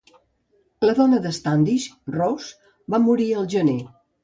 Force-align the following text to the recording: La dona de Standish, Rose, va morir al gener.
La 0.89 0.95
dona 0.99 1.19
de 1.25 1.33
Standish, 1.39 1.85
Rose, 2.17 2.73
va 2.95 3.03
morir 3.07 3.31
al 3.39 3.49
gener. 3.57 3.79